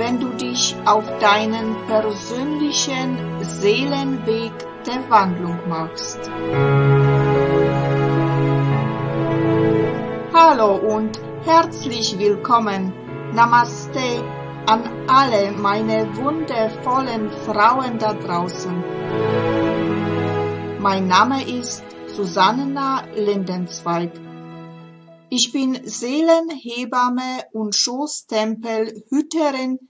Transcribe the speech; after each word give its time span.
wenn 0.00 0.18
du 0.18 0.30
dich 0.30 0.74
auf 0.86 1.04
deinen 1.18 1.76
persönlichen 1.86 3.18
Seelenweg 3.42 4.52
der 4.86 5.10
Wandlung 5.10 5.58
machst. 5.68 6.18
Hallo 10.32 10.76
und 10.76 11.20
herzlich 11.44 12.18
willkommen. 12.18 12.94
Namaste 13.34 14.24
an 14.66 14.88
alle 15.06 15.52
meine 15.52 16.16
wundervollen 16.16 17.28
Frauen 17.44 17.98
da 17.98 18.14
draußen. 18.14 18.82
Mein 20.78 21.08
Name 21.08 21.46
ist 21.46 21.84
Susanna 22.06 23.04
Lindenzweig. 23.14 24.12
Ich 25.28 25.52
bin 25.52 25.78
Seelenhebamme 25.84 27.44
und 27.52 27.76
Schoßtempelhüterin 27.76 29.89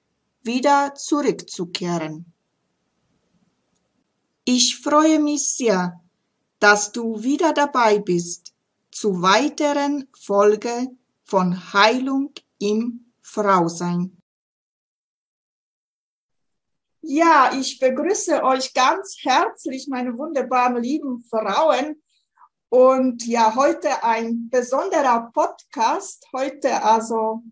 wieder 0.43 0.95
zurückzukehren. 0.95 2.31
Ich 4.43 4.79
freue 4.81 5.19
mich 5.19 5.55
sehr, 5.55 6.01
dass 6.59 6.91
du 6.91 7.23
wieder 7.23 7.53
dabei 7.53 7.99
bist 7.99 8.53
zu 8.91 9.21
weiteren 9.21 10.07
Folge 10.19 10.87
von 11.23 11.73
Heilung 11.73 12.33
im 12.59 13.13
Frausein. 13.21 14.17
Ja, 17.01 17.51
ich 17.53 17.79
begrüße 17.79 18.43
euch 18.43 18.73
ganz 18.73 19.17
herzlich, 19.21 19.87
meine 19.87 20.17
wunderbaren 20.17 20.81
lieben 20.81 21.23
Frauen. 21.23 22.01
Und 22.69 23.25
ja, 23.25 23.55
heute 23.55 24.03
ein 24.03 24.49
besonderer 24.49 25.31
Podcast. 25.33 26.25
Heute 26.31 26.83
also 26.83 27.43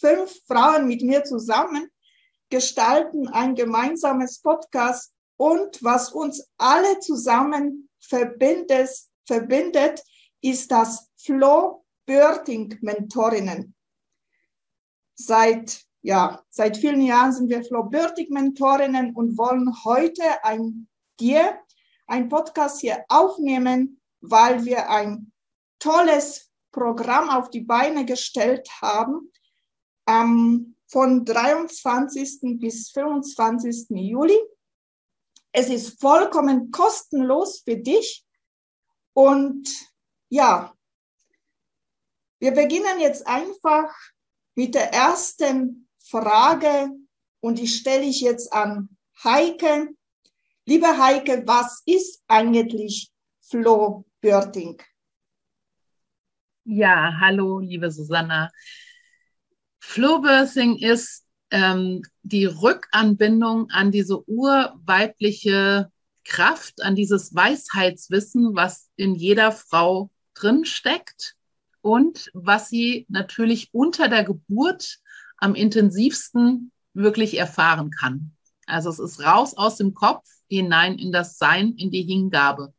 fünf 0.00 0.34
Frauen 0.46 0.86
mit 0.86 1.02
mir 1.02 1.24
zusammen 1.24 1.88
gestalten 2.50 3.28
ein 3.28 3.54
gemeinsames 3.54 4.40
Podcast 4.40 5.12
und 5.36 5.82
was 5.82 6.12
uns 6.12 6.48
alle 6.56 6.98
zusammen 7.00 7.88
verbindet, 8.00 8.90
verbindet 9.26 10.02
ist 10.40 10.70
das 10.70 11.10
Flow 11.16 11.84
Birthing 12.06 12.78
Mentorinnen. 12.80 13.74
Seit, 15.14 15.82
ja, 16.02 16.42
seit 16.50 16.76
vielen 16.76 17.02
Jahren 17.02 17.32
sind 17.32 17.48
wir 17.48 17.64
Flow 17.64 17.84
Birthing 17.84 18.28
Mentorinnen 18.30 19.14
und 19.14 19.36
wollen 19.36 19.72
heute 19.84 20.44
ein, 20.44 20.88
dir 21.18 21.58
ein 22.06 22.28
Podcast 22.28 22.80
hier 22.80 23.04
aufnehmen, 23.08 24.00
weil 24.20 24.64
wir 24.64 24.88
ein 24.88 25.32
tolles 25.78 26.50
Programm 26.70 27.30
auf 27.30 27.50
die 27.50 27.62
Beine 27.62 28.04
gestellt 28.04 28.68
haben. 28.80 29.32
Ähm, 30.06 30.75
von 30.88 31.24
23. 31.24 32.58
bis 32.58 32.90
25. 32.90 33.86
Juli. 33.90 34.38
Es 35.52 35.68
ist 35.68 36.00
vollkommen 36.00 36.70
kostenlos 36.70 37.62
für 37.64 37.76
dich. 37.76 38.24
Und 39.14 39.68
ja, 40.28 40.74
wir 42.38 42.52
beginnen 42.52 43.00
jetzt 43.00 43.26
einfach 43.26 43.94
mit 44.54 44.74
der 44.74 44.92
ersten 44.92 45.88
Frage 45.98 46.90
und 47.40 47.58
die 47.58 47.68
stelle 47.68 48.04
ich 48.04 48.20
jetzt 48.20 48.52
an 48.52 48.96
Heike. 49.24 49.88
Liebe 50.66 50.86
Heike, 50.86 51.42
was 51.46 51.82
ist 51.86 52.22
eigentlich 52.28 53.10
Flow 53.40 54.04
Birthing? 54.20 54.82
Ja, 56.64 57.12
hallo, 57.20 57.60
liebe 57.60 57.90
Susanna. 57.90 58.50
Flowbirthing 59.88 60.76
ist 60.76 61.24
ähm, 61.50 62.02
die 62.22 62.44
Rückanbindung 62.44 63.70
an 63.70 63.92
diese 63.92 64.28
urweibliche 64.28 65.90
Kraft, 66.24 66.82
an 66.82 66.96
dieses 66.96 67.34
Weisheitswissen, 67.34 68.56
was 68.56 68.90
in 68.96 69.14
jeder 69.14 69.52
Frau 69.52 70.10
drin 70.34 70.64
steckt 70.64 71.36
und 71.80 72.30
was 72.34 72.68
sie 72.68 73.06
natürlich 73.08 73.70
unter 73.72 74.08
der 74.08 74.24
Geburt 74.24 74.98
am 75.38 75.54
intensivsten 75.54 76.72
wirklich 76.92 77.38
erfahren 77.38 77.90
kann. 77.90 78.32
Also 78.66 78.90
es 78.90 78.98
ist 78.98 79.24
raus 79.24 79.56
aus 79.56 79.76
dem 79.76 79.94
Kopf 79.94 80.26
hinein 80.48 80.98
in 80.98 81.12
das 81.12 81.38
Sein, 81.38 81.74
in 81.76 81.90
die 81.90 82.02
Hingabe. 82.02 82.74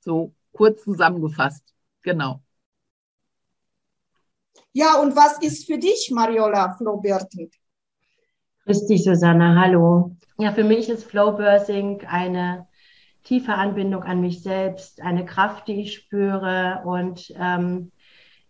So 0.00 0.34
kurz 0.52 0.82
zusammengefasst. 0.82 1.62
Genau. 2.02 2.42
Ja, 4.78 5.00
und 5.00 5.16
was 5.16 5.38
ist 5.38 5.66
für 5.66 5.78
dich, 5.78 6.10
Mariola 6.12 6.74
Flowbirthing? 6.76 7.50
Grüß 8.66 8.84
dich, 8.84 9.04
Susanna. 9.04 9.58
Hallo. 9.58 10.14
Ja, 10.36 10.52
für 10.52 10.64
mich 10.64 10.90
ist 10.90 11.04
Flowbirthing 11.04 12.02
eine 12.06 12.66
tiefe 13.24 13.54
Anbindung 13.54 14.02
an 14.02 14.20
mich 14.20 14.42
selbst, 14.42 15.00
eine 15.00 15.24
Kraft, 15.24 15.68
die 15.68 15.80
ich 15.80 15.94
spüre 15.94 16.82
und 16.84 17.32
ähm, 17.40 17.90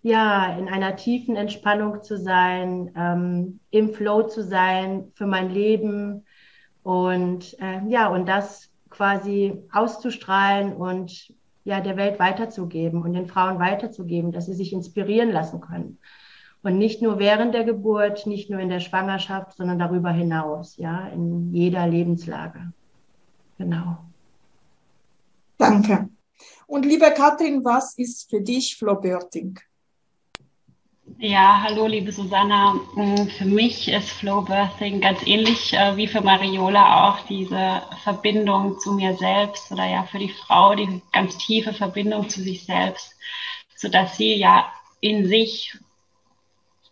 ja, 0.03 0.59
in 0.59 0.69
einer 0.69 0.97
tiefen 0.97 1.37
Entspannung 1.37 2.03
zu 2.03 2.19
sein, 2.19 2.93
ähm, 2.97 3.61
im 3.71 3.95
Flow 3.95 4.25
zu 4.25 4.43
sein 4.43 5.13
für 5.15 5.27
mein 5.27 5.51
Leben 5.51 6.25
und 6.83 7.57
äh, 7.61 7.87
ja, 7.87 8.09
und 8.09 8.27
das 8.27 8.73
quasi 8.91 9.63
auszustrahlen 9.71 10.73
und 10.73 11.33
ja, 11.67 11.81
der 11.81 11.97
Welt 11.97 12.21
weiterzugeben 12.21 13.03
und 13.03 13.13
den 13.13 13.27
Frauen 13.27 13.59
weiterzugeben, 13.59 14.31
dass 14.31 14.47
sie 14.47 14.55
sich 14.55 14.73
inspirieren 14.73 15.33
lassen 15.33 15.61
können. 15.61 15.99
Und 16.63 16.79
nicht 16.79 17.03
nur 17.03 17.19
während 17.19 17.55
der 17.55 17.65
Geburt, 17.65 18.27
nicht 18.27 18.49
nur 18.51 18.61
in 18.61 18.69
der 18.69 18.79
Schwangerschaft, 18.81 19.57
sondern 19.57 19.79
darüber 19.79 20.11
hinaus, 20.11 20.77
ja, 20.77 21.09
in 21.09 21.53
jeder 21.53 21.87
Lebenslage. 21.89 22.73
Genau. 23.59 23.99
Danke. 25.59 26.09
Und 26.69 26.87
liebe 26.87 27.13
Katrin, 27.13 27.65
was 27.65 27.99
ist 27.99 28.31
für 28.31 28.41
dich 28.41 28.77
Flowbirthing? 28.77 29.59
Ja, 31.15 31.63
hallo 31.63 31.87
liebe 31.87 32.11
Susanna. 32.11 32.75
Mm, 32.97 33.29
für 33.29 33.45
mich 33.45 33.89
ist 33.89 34.11
Flowbirthing 34.11 35.01
ganz 35.01 35.25
ähnlich 35.25 35.73
äh, 35.73 35.97
wie 35.97 36.09
für 36.09 36.21
Mariola 36.21 37.09
auch 37.09 37.21
diese 37.27 37.83
Verbindung 38.03 38.81
zu 38.81 38.93
mir 38.93 39.15
selbst 39.15 39.71
oder 39.71 39.87
ja 39.87 40.03
für 40.03 40.19
die 40.19 40.31
Frau 40.31 40.75
die 40.75 41.01
ganz 41.13 41.39
tiefe 41.39 41.73
Verbindung 41.73 42.29
zu 42.29 42.43
sich 42.43 42.65
selbst, 42.65 43.15
so 43.77 43.89
dass 43.89 44.17
sie 44.17 44.35
ja 44.35 44.71
in 45.01 45.27
sich 45.27 45.79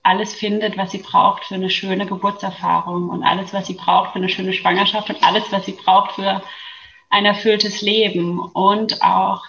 alles 0.04 0.32
findet, 0.32 0.76
was 0.76 0.92
sie 0.92 0.98
braucht 0.98 1.44
für 1.44 1.56
eine 1.56 1.70
schöne 1.70 2.06
Geburtserfahrung 2.06 3.10
und 3.10 3.24
alles, 3.24 3.52
was 3.52 3.66
sie 3.66 3.74
braucht 3.74 4.12
für 4.12 4.18
eine 4.18 4.28
schöne 4.28 4.52
Schwangerschaft 4.52 5.10
und 5.10 5.22
alles, 5.24 5.50
was 5.50 5.66
sie 5.66 5.72
braucht 5.72 6.12
für 6.12 6.40
ein 7.10 7.26
erfülltes 7.26 7.82
Leben 7.82 8.38
und 8.38 9.02
auch 9.02 9.42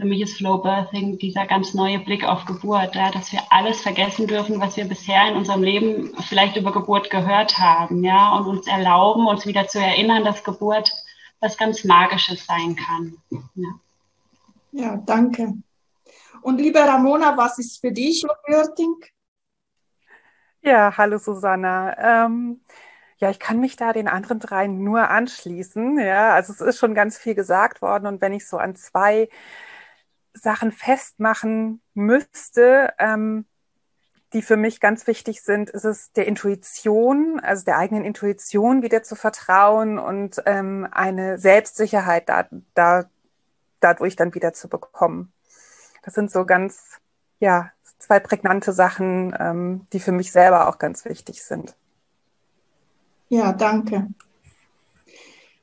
für 0.00 0.06
mich 0.06 0.22
ist 0.22 0.38
Flow 0.38 0.58
Birthing 0.58 1.18
dieser 1.18 1.46
ganz 1.46 1.74
neue 1.74 1.98
Blick 1.98 2.24
auf 2.24 2.46
Geburt, 2.46 2.94
ja, 2.94 3.10
dass 3.10 3.30
wir 3.32 3.40
alles 3.50 3.82
vergessen 3.82 4.26
dürfen, 4.26 4.58
was 4.60 4.76
wir 4.76 4.86
bisher 4.86 5.28
in 5.28 5.36
unserem 5.36 5.62
Leben 5.62 6.12
vielleicht 6.28 6.56
über 6.56 6.72
Geburt 6.72 7.10
gehört 7.10 7.58
haben, 7.58 8.02
ja, 8.02 8.34
und 8.36 8.46
uns 8.46 8.66
erlauben, 8.66 9.26
uns 9.26 9.46
wieder 9.46 9.68
zu 9.68 9.78
erinnern, 9.78 10.24
dass 10.24 10.42
Geburt 10.42 10.90
was 11.40 11.58
ganz 11.58 11.84
Magisches 11.84 12.46
sein 12.46 12.76
kann. 12.76 13.16
Ja, 13.54 13.68
ja 14.72 14.96
danke. 14.96 15.54
Und 16.42 16.58
liebe 16.58 16.80
Ramona, 16.80 17.36
was 17.36 17.58
ist 17.58 17.80
für 17.80 17.92
dich 17.92 18.22
Flow 18.22 18.34
Birthing? 18.46 18.96
Ja, 20.62 20.96
hallo 20.96 21.18
Susanna. 21.18 22.24
Ähm, 22.24 22.60
Ja, 23.18 23.28
ich 23.28 23.38
kann 23.38 23.60
mich 23.60 23.76
da 23.76 23.92
den 23.92 24.08
anderen 24.08 24.38
drei 24.40 24.66
nur 24.66 25.10
anschließen. 25.10 25.98
Ja, 25.98 26.32
also 26.32 26.54
es 26.54 26.62
ist 26.62 26.78
schon 26.78 26.94
ganz 26.94 27.18
viel 27.18 27.34
gesagt 27.34 27.82
worden. 27.82 28.06
Und 28.06 28.22
wenn 28.22 28.32
ich 28.32 28.48
so 28.48 28.56
an 28.56 28.74
zwei 28.76 29.28
Sachen 30.32 30.72
festmachen 30.72 31.80
müsste, 31.94 32.92
ähm, 32.98 33.46
die 34.32 34.42
für 34.42 34.56
mich 34.56 34.80
ganz 34.80 35.06
wichtig 35.06 35.42
sind, 35.42 35.70
ist 35.70 35.84
es 35.84 36.12
der 36.12 36.26
Intuition, 36.26 37.40
also 37.40 37.64
der 37.64 37.78
eigenen 37.78 38.04
Intuition 38.04 38.82
wieder 38.82 39.02
zu 39.02 39.16
vertrauen 39.16 39.98
und 39.98 40.40
ähm, 40.46 40.86
eine 40.90 41.38
Selbstsicherheit 41.38 42.28
da, 42.28 42.46
da, 42.74 43.10
dadurch 43.80 44.14
dann 44.14 44.34
wieder 44.34 44.52
zu 44.52 44.68
bekommen. 44.68 45.32
Das 46.02 46.14
sind 46.14 46.30
so 46.30 46.46
ganz, 46.46 47.00
ja, 47.40 47.72
zwei 47.98 48.20
prägnante 48.20 48.72
Sachen, 48.72 49.36
ähm, 49.38 49.86
die 49.92 50.00
für 50.00 50.12
mich 50.12 50.30
selber 50.30 50.68
auch 50.68 50.78
ganz 50.78 51.04
wichtig 51.04 51.42
sind. 51.42 51.74
Ja, 53.28 53.52
danke. 53.52 54.08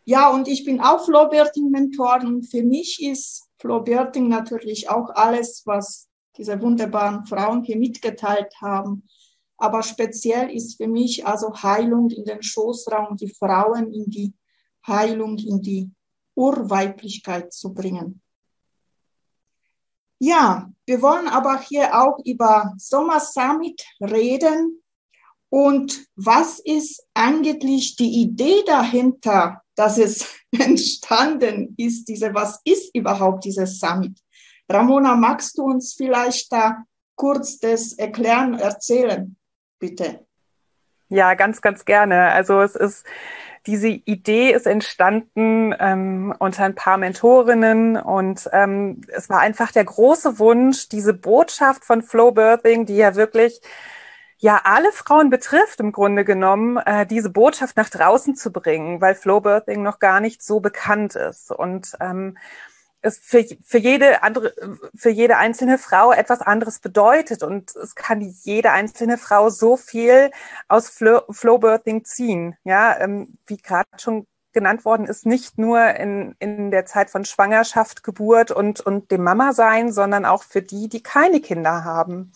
Ja, 0.04 0.30
und 0.30 0.48
ich 0.48 0.64
bin 0.64 0.80
auch 0.80 1.06
Flowbirthing-Mentorin. 1.06 2.44
Für 2.44 2.64
mich 2.64 3.04
ist 3.04 3.47
Flowbirthing 3.60 4.28
natürlich 4.28 4.90
auch 4.90 5.10
alles, 5.10 5.64
was 5.66 6.08
diese 6.38 6.62
wunderbaren 6.62 7.26
Frauen 7.26 7.64
hier 7.64 7.78
mitgeteilt 7.78 8.54
haben. 8.62 9.08
Aber 9.58 9.82
speziell 9.82 10.52
ist 10.52 10.78
für 10.78 10.88
mich 10.88 11.26
also 11.26 11.52
Heilung 11.64 12.10
in 12.12 12.26
den 12.26 12.44
Schoßraum, 12.44 13.18
die 13.18 13.34
Frauen 13.34 13.92
in 13.92 14.06
die 14.06 14.34
Heilung, 14.86 15.38
in 15.40 15.62
die 15.62 15.92
Urweiblichkeit 16.36 17.52
zu 17.52 17.74
bringen. 17.74 18.22
Ja, 20.20 20.72
wir 20.86 21.02
wollen 21.02 21.28
aber 21.28 21.60
hier 21.60 22.00
auch 22.00 22.20
über 22.26 22.74
Sommer 22.78 23.20
Summit 23.20 23.84
reden. 24.00 24.82
Und 25.50 26.06
was 26.16 26.60
ist 26.60 27.08
eigentlich 27.14 27.96
die 27.96 28.22
Idee 28.22 28.64
dahinter, 28.66 29.62
dass 29.78 29.98
es 29.98 30.28
entstanden 30.52 31.74
ist, 31.78 32.06
diese, 32.06 32.34
was 32.34 32.60
ist 32.66 32.94
überhaupt 32.94 33.46
dieses 33.46 33.80
Summit? 33.80 34.20
Ramona, 34.70 35.16
magst 35.16 35.58
du 35.58 35.64
uns 35.64 35.94
vielleicht 35.94 36.52
da 36.52 36.84
kurz 37.16 37.60
das 37.60 37.94
erklären, 37.94 38.56
erzählen, 38.56 39.38
bitte? 39.80 40.26
Ja, 41.10 41.36
ganz, 41.36 41.62
ganz 41.62 41.86
gerne. 41.86 42.32
Also 42.32 42.60
es 42.62 42.76
ist 42.76 43.06
diese 43.68 43.90
Idee 43.90 44.52
ist 44.52 44.66
entstanden 44.66 45.76
ähm, 45.78 46.34
unter 46.40 46.64
ein 46.64 46.74
paar 46.74 46.98
Mentorinnen 46.98 47.98
und 47.98 48.50
ähm, 48.54 49.02
es 49.10 49.30
war 49.30 49.40
einfach 49.40 49.74
der 49.74 49.84
große 49.84 50.40
Wunsch, 50.40 50.88
diese 50.88 51.14
Botschaft 51.14 51.84
von 51.84 52.02
Flow 52.02 52.32
Birthing, 52.32 52.86
die 52.86 52.96
ja 52.96 53.16
wirklich 53.16 53.62
ja 54.38 54.62
alle 54.64 54.92
Frauen 54.92 55.30
betrifft 55.30 55.80
im 55.80 55.92
Grunde 55.92 56.26
genommen, 56.26 56.78
äh, 56.78 57.06
diese 57.06 57.30
Botschaft 57.30 57.78
nach 57.78 57.90
draußen 57.90 58.36
zu 58.36 58.52
bringen, 58.52 59.02
weil 59.02 59.16
Flow 59.16 59.42
Birthing 59.42 59.84
noch 59.84 60.00
gar 60.00 60.20
nicht 60.20 60.44
so 60.44 60.60
bekannt 60.60 61.16
ist 61.16 61.52
und 61.52 61.94
ähm, 62.00 62.38
es 63.02 63.20
für, 63.20 63.46
für 63.64 63.78
jede 63.78 64.24
andere, 64.24 64.54
für 64.96 65.10
jede 65.10 65.38
einzelne 65.38 65.78
Frau 65.78 66.12
etwas 66.12 66.42
anderes 66.42 66.80
bedeutet. 66.80 67.44
Und 67.44 67.76
es 67.76 67.96
kann 67.96 68.22
jede 68.22 68.72
einzelne 68.72 69.18
Frau 69.18 69.50
so 69.50 69.78
viel 69.78 70.32
aus 70.68 70.90
Flow, 70.90 71.22
Flowbirthing 71.30 72.06
ziehen. 72.06 72.58
Ja, 72.64 73.00
ähm, 73.00 73.34
wie 73.46 73.58
gerade 73.58 73.88
schon 73.98 74.28
genannt 74.54 74.86
worden 74.86 75.06
ist, 75.06 75.28
nicht 75.28 75.60
nur 75.60 75.80
in, 75.96 76.36
in 76.40 76.72
der 76.72 76.86
Zeit 76.86 77.12
von 77.12 77.26
Schwangerschaft, 77.26 78.04
Geburt 78.04 78.50
und, 78.50 78.80
und 78.80 79.12
dem 79.12 79.24
Mama 79.24 79.54
sein, 79.54 79.92
sondern 79.92 80.26
auch 80.26 80.42
für 80.42 80.64
die, 80.64 80.90
die 80.90 81.04
keine 81.04 81.42
Kinder 81.42 81.84
haben. 81.84 82.32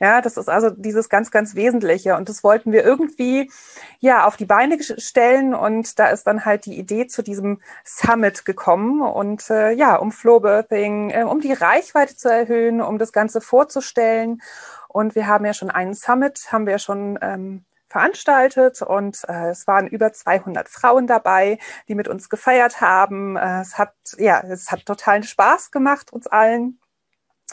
Ja, 0.00 0.22
das 0.22 0.38
ist 0.38 0.48
also 0.48 0.70
dieses 0.70 1.10
ganz, 1.10 1.30
ganz 1.30 1.54
Wesentliche. 1.54 2.16
Und 2.16 2.30
das 2.30 2.42
wollten 2.42 2.72
wir 2.72 2.84
irgendwie, 2.84 3.50
ja, 3.98 4.26
auf 4.26 4.38
die 4.38 4.46
Beine 4.46 4.78
stellen. 4.82 5.54
Und 5.54 5.98
da 5.98 6.06
ist 6.08 6.26
dann 6.26 6.46
halt 6.46 6.64
die 6.64 6.78
Idee 6.78 7.06
zu 7.06 7.22
diesem 7.22 7.60
Summit 7.84 8.46
gekommen. 8.46 9.02
Und 9.02 9.50
äh, 9.50 9.72
ja, 9.72 9.96
um 9.96 10.10
Flowbirthing, 10.10 11.10
äh, 11.10 11.24
um 11.24 11.40
die 11.40 11.52
Reichweite 11.52 12.16
zu 12.16 12.30
erhöhen, 12.30 12.80
um 12.80 12.98
das 12.98 13.12
Ganze 13.12 13.42
vorzustellen. 13.42 14.40
Und 14.88 15.14
wir 15.14 15.26
haben 15.26 15.44
ja 15.44 15.52
schon 15.52 15.70
einen 15.70 15.94
Summit, 15.94 16.50
haben 16.50 16.66
wir 16.66 16.78
schon 16.78 17.18
ähm, 17.20 17.64
veranstaltet 17.90 18.82
und 18.82 19.24
äh, 19.28 19.50
es 19.50 19.66
waren 19.66 19.86
über 19.88 20.12
200 20.12 20.68
Frauen 20.68 21.06
dabei, 21.06 21.58
die 21.88 21.94
mit 21.94 22.08
uns 22.08 22.28
gefeiert 22.28 22.80
haben. 22.80 23.36
Äh, 23.36 23.60
es 23.60 23.78
hat 23.78 23.92
ja, 24.16 24.40
es 24.40 24.70
hat 24.70 24.86
totalen 24.86 25.24
Spaß 25.24 25.70
gemacht 25.72 26.12
uns 26.12 26.26
allen. 26.26 26.78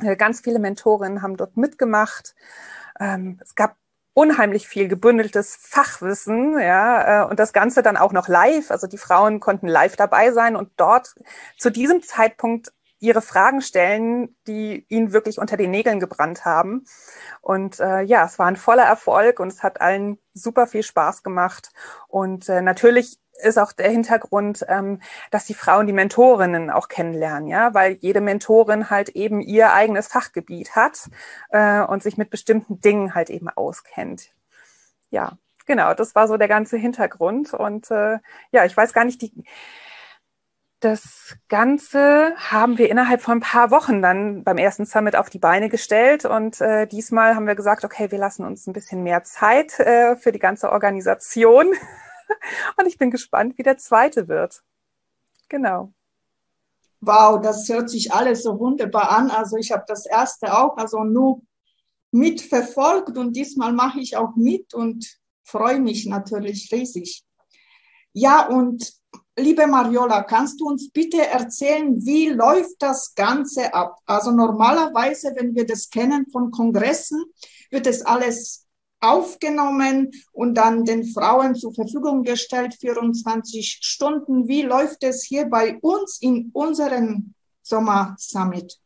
Äh, 0.02 0.16
ganz 0.16 0.42
viele 0.42 0.60
Mentorinnen 0.60 1.22
haben 1.22 1.38
dort 1.38 1.58
mitgemacht. 1.58 2.36
Ähm, 3.00 3.40
es 3.42 3.56
gab 3.56 3.76
unheimlich 4.14 4.68
viel 4.68 4.88
gebündeltes 4.88 5.56
Fachwissen, 5.56 6.60
ja, 6.60 7.26
äh, 7.26 7.30
und 7.30 7.40
das 7.40 7.54
Ganze 7.54 7.84
dann 7.84 7.98
auch 7.98 8.14
noch 8.14 8.28
live. 8.28 8.72
Also 8.72 8.88
die 8.88 8.98
Frauen 8.98 9.40
konnten 9.40 9.68
live 9.68 9.96
dabei 9.96 10.32
sein 10.32 10.56
und 10.56 10.72
dort 10.78 11.14
zu 11.58 11.70
diesem 11.70 12.02
Zeitpunkt 12.02 12.72
ihre 13.00 13.22
Fragen 13.22 13.62
stellen, 13.62 14.36
die 14.48 14.86
ihnen 14.90 15.14
wirklich 15.14 15.38
unter 15.38 15.56
den 15.56 15.70
Nägeln 15.70 16.00
gebrannt 16.00 16.46
haben. 16.46 16.86
Und 17.42 17.80
äh, 17.80 18.02
ja, 18.02 18.26
es 18.26 18.40
war 18.40 18.48
ein 18.48 18.56
voller 18.56 18.86
Erfolg 18.86 19.40
und 19.40 19.50
es 19.50 19.62
hat 19.62 19.82
allen 19.82 20.18
super 20.34 20.66
viel 20.66 20.84
Spaß 20.84 21.22
gemacht. 21.22 21.70
Und 22.08 22.50
äh, 22.50 22.62
natürlich 22.62 23.20
ist 23.42 23.58
auch 23.58 23.72
der 23.72 23.90
Hintergrund, 23.90 24.66
ähm, 24.68 25.02
dass 25.32 25.46
die 25.46 25.54
Frauen 25.54 25.88
die 25.88 25.94
Mentorinnen 25.94 26.70
auch 26.70 26.88
kennenlernen, 26.88 27.48
ja, 27.48 27.74
weil 27.74 27.94
jede 28.02 28.22
Mentorin 28.22 28.90
halt 28.90 29.10
eben 29.10 29.42
ihr 29.42 29.74
eigenes 29.74 30.08
Fachgebiet 30.08 30.76
hat 30.76 31.10
äh, 31.50 31.82
und 31.82 32.04
sich 32.04 32.18
mit 32.18 32.30
bestimmten 32.30 32.82
Dingen 32.82 33.16
halt 33.16 33.30
eben 33.30 33.50
auskennt. 33.50 34.32
Ja, 35.10 35.38
genau, 35.66 35.94
das 35.94 36.16
war 36.16 36.28
so 36.28 36.38
der 36.38 36.48
ganze 36.48 36.78
Hintergrund. 36.78 37.54
Und 37.54 37.92
äh, 37.92 38.20
ja, 38.52 38.66
ich 38.66 38.76
weiß 38.76 38.94
gar 38.94 39.06
nicht, 39.06 39.22
die 39.22 39.46
das 40.80 41.36
Ganze 41.50 42.36
haben 42.38 42.78
wir 42.78 42.90
innerhalb 42.92 43.22
von 43.22 43.38
ein 43.38 43.42
paar 43.42 43.72
Wochen 43.72 44.02
dann 44.04 44.44
beim 44.44 44.58
ersten 44.58 44.86
Summit 44.86 45.16
auf 45.16 45.30
die 45.30 45.40
Beine 45.40 45.70
gestellt 45.70 46.26
und 46.26 46.62
äh, 46.62 46.86
diesmal 46.86 47.36
haben 47.36 47.48
wir 47.48 47.56
gesagt, 47.56 47.84
okay, 47.84 48.12
wir 48.12 48.20
lassen 48.20 48.46
uns 48.46 48.68
ein 48.68 48.74
bisschen 48.74 49.02
mehr 49.02 49.24
Zeit 49.24 49.80
äh, 49.80 50.16
für 50.18 50.32
die 50.32 50.40
ganze 50.40 50.72
Organisation. 50.72 51.74
Und 52.78 52.86
ich 52.86 52.98
bin 52.98 53.12
gespannt, 53.12 53.58
wie 53.58 53.64
der 53.64 53.78
zweite 53.78 54.28
wird. 54.28 54.64
Genau. 55.50 55.94
Wow, 57.00 57.40
das 57.42 57.70
hört 57.70 57.90
sich 57.90 58.12
alles 58.12 58.44
so 58.44 58.60
wunderbar 58.60 59.12
an. 59.12 59.30
Also 59.30 59.58
ich 59.58 59.72
habe 59.72 59.84
das 59.88 60.06
erste 60.06 60.58
auch 60.58 60.78
also 60.78 61.04
nur 61.04 61.42
mitverfolgt 62.12 63.18
und 63.18 63.36
diesmal 63.36 63.74
mache 63.74 64.00
ich 64.00 64.18
auch 64.18 64.36
mit 64.36 64.74
und 64.74 65.20
freue 65.44 65.80
mich 65.80 66.06
natürlich 66.06 66.70
riesig. 66.72 67.24
Ja, 68.14 68.48
und 68.48 68.94
liebe 69.38 69.68
Mariola, 69.68 70.24
kannst 70.24 70.60
du 70.60 70.68
uns 70.68 70.90
bitte 70.92 71.26
erzählen, 71.26 72.04
wie 72.04 72.30
läuft 72.30 72.76
das 72.80 73.14
Ganze 73.14 73.74
ab? 73.74 74.00
Also 74.06 74.32
normalerweise, 74.32 75.34
wenn 75.36 75.56
wir 75.56 75.66
das 75.66 75.90
kennen 75.90 76.28
von 76.32 76.52
Kongressen, 76.52 77.24
wird 77.70 77.86
es 77.88 78.02
alles 78.04 78.67
aufgenommen 79.00 80.12
und 80.32 80.56
dann 80.56 80.86
den 80.86 81.06
Frauen 81.06 81.56
zur 81.56 81.74
Verfügung 81.74 82.24
gestellt, 82.24 82.76
24 82.80 83.80
Stunden. 83.82 84.48
Wie 84.48 84.64
läuft 84.64 85.04
es 85.04 85.24
hier 85.24 85.50
bei 85.50 85.78
uns 85.82 86.20
in 86.22 86.50
unserem 86.54 87.34
Sommer 87.62 88.16
Summit? 88.18 88.78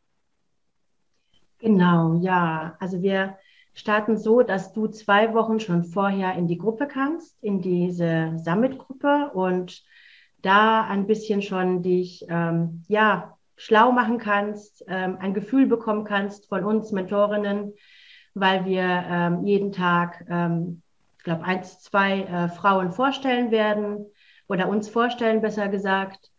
Genau, 1.58 2.18
ja. 2.20 2.76
Also 2.80 3.00
wir 3.02 3.38
starten 3.74 4.18
so, 4.18 4.42
dass 4.42 4.72
du 4.72 4.88
zwei 4.88 5.32
Wochen 5.32 5.60
schon 5.60 5.84
vorher 5.84 6.34
in 6.34 6.46
die 6.46 6.58
Gruppe 6.58 6.86
kannst, 6.86 7.42
in 7.42 7.62
diese 7.62 8.36
Summit-Gruppe 8.44 9.30
und 9.32 9.82
da 10.42 10.82
ein 10.82 11.06
bisschen 11.06 11.40
schon 11.40 11.82
dich, 11.82 12.26
ähm, 12.28 12.84
ja, 12.88 13.38
schlau 13.56 13.92
machen 13.92 14.18
kannst, 14.18 14.84
ähm, 14.88 15.16
ein 15.20 15.34
Gefühl 15.34 15.66
bekommen 15.66 16.04
kannst 16.04 16.48
von 16.48 16.64
uns 16.64 16.90
Mentorinnen, 16.90 17.74
weil 18.34 18.64
wir 18.64 18.82
ähm, 18.82 19.44
jeden 19.44 19.72
Tag, 19.72 20.24
ähm, 20.28 20.82
ich 21.18 21.24
glaube, 21.24 21.44
eins, 21.44 21.80
zwei 21.80 22.22
äh, 22.22 22.48
Frauen 22.48 22.92
vorstellen 22.92 23.50
werden 23.50 24.06
oder 24.48 24.68
uns 24.68 24.88
vorstellen, 24.88 25.40
besser 25.40 25.68
gesagt. 25.68 26.30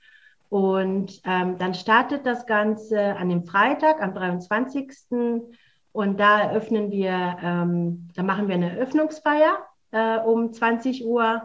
Und 0.50 1.21
ähm, 1.25 1.57
dann 1.57 1.73
startet 1.73 2.25
das 2.25 2.45
Ganze 2.45 3.15
an 3.15 3.29
dem 3.29 3.43
Freitag, 3.43 4.01
am 4.01 4.13
23. 4.13 4.89
Und 5.91 6.19
da 6.19 6.41
eröffnen 6.41 6.91
wir, 6.91 7.38
ähm, 7.41 8.09
da 8.15 8.23
machen 8.23 8.47
wir 8.47 8.55
eine 8.55 8.71
Eröffnungsfeier 8.71 9.57
äh, 9.91 10.17
um 10.19 10.53
20 10.53 11.05
Uhr. 11.05 11.43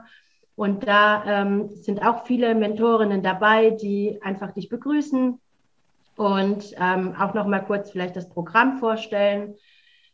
Und 0.56 0.86
da 0.86 1.24
ähm, 1.24 1.68
sind 1.68 2.04
auch 2.04 2.26
viele 2.26 2.54
Mentorinnen 2.54 3.22
dabei, 3.22 3.70
die 3.70 4.18
einfach 4.22 4.52
dich 4.52 4.68
begrüßen 4.68 5.40
und 6.16 6.74
ähm, 6.78 7.14
auch 7.16 7.32
noch 7.32 7.46
mal 7.46 7.60
kurz 7.60 7.92
vielleicht 7.92 8.16
das 8.16 8.28
Programm 8.28 8.78
vorstellen. 8.78 9.54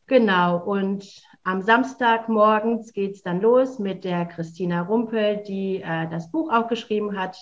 Genau, 0.06 0.58
und 0.58 1.22
am 1.44 1.62
Samstag 1.62 2.28
morgens 2.28 2.92
geht's 2.92 3.22
dann 3.22 3.40
los 3.40 3.78
mit 3.78 4.04
der 4.04 4.26
Christina 4.26 4.82
Rumpel, 4.82 5.38
die 5.38 5.80
äh, 5.82 6.08
das 6.10 6.30
Buch 6.30 6.52
auch 6.52 6.68
geschrieben 6.68 7.18
hat, 7.18 7.38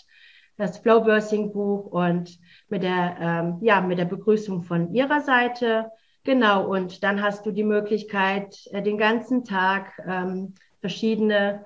das 0.57 0.79
Flowbursing 0.79 1.53
Buch 1.53 1.87
und 1.87 2.39
mit 2.69 2.85
der, 2.85 3.17
ähm, 3.21 3.59
ja, 3.63 3.81
mit 3.81 3.99
der 3.99 4.05
Begrüßung 4.05 4.63
von 4.63 4.95
ihrer 4.95 5.23
Seite. 5.23 5.91
Genau, 6.23 6.69
und 6.73 7.03
dann 7.03 7.21
hast 7.21 7.45
du 7.47 7.51
die 7.51 7.65
Möglichkeit, 7.65 8.57
äh, 8.71 8.81
den 8.81 8.97
ganzen 8.97 9.45
Tag 9.45 10.01
ähm, 10.07 10.55
verschiedene 10.81 11.65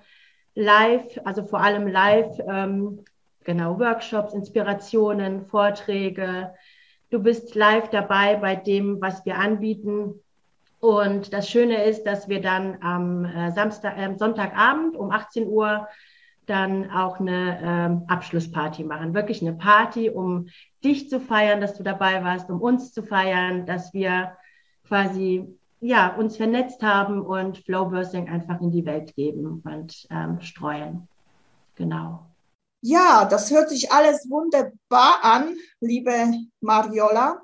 live, 0.55 1.21
also 1.25 1.45
vor 1.45 1.61
allem 1.61 1.87
live, 1.87 2.39
ähm, 2.49 3.05
genau, 3.45 3.79
Workshops, 3.79 4.33
Inspirationen, 4.33 5.45
Vorträge. 5.45 6.55
Du 7.11 7.23
bist 7.23 7.55
live 7.55 7.91
dabei 7.91 8.37
bei 8.37 8.57
dem, 8.57 8.99
was 9.03 9.27
wir 9.27 9.37
anbieten. 9.37 10.23
Und 10.87 11.33
das 11.33 11.51
Schöne 11.51 11.83
ist, 11.83 12.05
dass 12.05 12.29
wir 12.29 12.41
dann 12.41 12.81
am 12.81 13.25
äh, 13.25 13.51
Samstag, 13.51 13.99
äh, 13.99 14.15
Sonntagabend 14.17 14.95
um 14.95 15.11
18 15.11 15.49
Uhr 15.49 15.89
dann 16.47 16.93
auch 16.93 17.19
eine 17.19 17.59
ähm, 17.61 18.05
Abschlussparty 18.07 18.85
machen. 18.85 19.13
Wirklich 19.13 19.43
eine 19.43 19.55
Party, 19.55 20.11
um 20.11 20.47
dich 20.85 21.11
zu 21.11 21.19
feiern, 21.19 21.61
dass 21.61 21.75
du 21.75 21.83
dabei 21.83 22.23
warst, 22.23 22.51
um 22.51 22.61
uns 22.61 22.93
zu 22.93 23.03
feiern, 23.03 23.67
dass 23.67 23.93
wir 23.95 24.37
quasi 24.87 25.59
ja, 25.81 26.15
uns 26.15 26.37
vernetzt 26.37 26.81
haben 26.85 27.21
und 27.21 27.59
Flowbursting 27.59 28.29
einfach 28.29 28.61
in 28.61 28.71
die 28.71 28.87
Welt 28.87 29.13
geben 29.17 29.65
und 29.65 30.07
ähm, 30.11 30.41
streuen. 30.41 31.09
Genau. 31.75 32.27
Ja, 32.81 33.25
das 33.25 33.51
hört 33.51 33.71
sich 33.71 33.91
alles 33.91 34.31
wunderbar 34.31 35.19
an, 35.23 35.57
liebe 35.81 36.13
Mariola. 36.61 37.43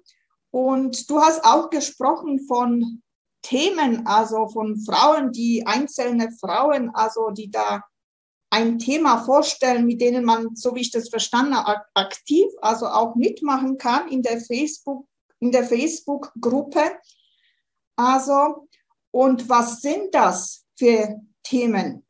Und 0.52 1.10
du 1.10 1.20
hast 1.20 1.44
auch 1.44 1.70
gesprochen 1.70 2.38
von 2.46 3.02
Themen, 3.42 4.06
also 4.06 4.48
von 4.48 4.78
Frauen, 4.78 5.32
die 5.32 5.66
einzelne 5.66 6.30
Frauen, 6.32 6.90
also 6.94 7.30
die 7.30 7.50
da 7.50 7.82
ein 8.50 8.78
Thema 8.78 9.24
vorstellen, 9.24 9.86
mit 9.86 10.00
denen 10.00 10.24
man, 10.24 10.54
so 10.54 10.74
wie 10.74 10.82
ich 10.82 10.90
das 10.90 11.08
verstanden 11.08 11.56
habe, 11.56 11.82
aktiv, 11.94 12.46
also 12.60 12.86
auch 12.86 13.14
mitmachen 13.14 13.78
kann 13.78 14.08
in 14.08 14.22
der 14.22 14.40
Facebook, 14.40 15.06
in 15.40 15.50
der 15.50 15.64
Facebook-Gruppe. 15.64 16.98
Also, 17.96 18.68
und 19.10 19.48
was 19.48 19.80
sind 19.80 20.14
das 20.14 20.66
für 20.78 21.20
Themen? 21.42 22.06